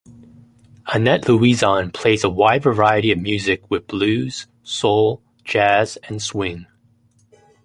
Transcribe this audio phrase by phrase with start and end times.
[0.87, 6.65] Annett Louisan plays a wide variety of music with blues, soul, jazz and swing.